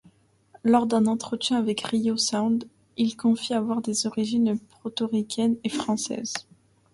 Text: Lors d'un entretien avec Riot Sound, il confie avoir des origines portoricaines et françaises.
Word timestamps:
Lors 0.63 0.87
d'un 0.87 1.05
entretien 1.05 1.57
avec 1.59 1.81
Riot 1.81 2.17
Sound, 2.17 2.67
il 2.97 3.15
confie 3.15 3.53
avoir 3.53 3.83
des 3.83 4.07
origines 4.07 4.57
portoricaines 4.81 5.57
et 5.63 5.69
françaises. 5.69 6.33